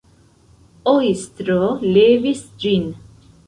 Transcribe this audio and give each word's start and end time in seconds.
Ojstro 0.93 1.69
levis 1.93 2.45
ĝin. 2.67 2.93